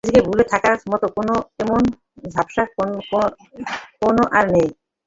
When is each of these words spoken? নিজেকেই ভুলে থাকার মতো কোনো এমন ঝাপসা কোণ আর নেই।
নিজেকেই 0.03 0.25
ভুলে 0.27 0.43
থাকার 0.51 0.75
মতো 0.91 1.05
কোনো 1.17 1.33
এমন 1.59 1.81
ঝাপসা 2.33 2.63
কোণ 3.99 4.17
আর 4.37 4.45
নেই। 4.53 4.69